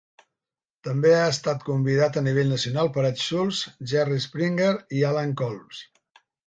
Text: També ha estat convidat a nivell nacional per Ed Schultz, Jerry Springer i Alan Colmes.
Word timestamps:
També 0.87 1.11
ha 1.17 1.25
estat 1.33 1.61
convidat 1.67 2.17
a 2.17 2.25
nivell 2.29 2.51
nacional 2.55 2.91
per 2.97 3.07
Ed 3.13 3.23
Schultz, 3.27 3.63
Jerry 3.93 4.21
Springer 4.29 4.75
i 5.03 5.09
Alan 5.13 5.41
Colmes. 5.43 5.89